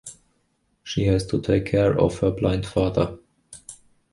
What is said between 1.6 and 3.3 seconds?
care of her blind father.